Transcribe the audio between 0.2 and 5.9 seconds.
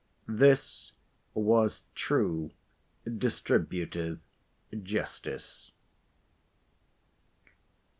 This was true distributive justice.